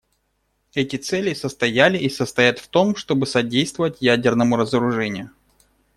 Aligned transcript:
Эти 0.73 0.95
цели 0.95 1.35
состояли 1.35 1.95
и 1.99 2.09
состоят 2.09 2.57
в 2.57 2.67
том, 2.69 2.95
чтобы 2.95 3.27
содействовать 3.27 4.01
ядерному 4.01 4.55
разоружению. 4.57 5.29